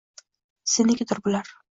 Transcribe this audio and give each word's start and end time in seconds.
Senikidir 0.75 1.21
bular 1.29 1.53